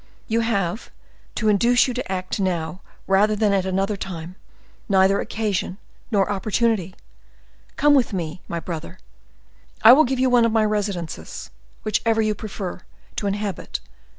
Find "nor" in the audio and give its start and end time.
6.09-6.27